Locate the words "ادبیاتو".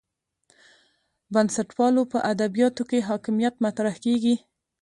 2.31-2.83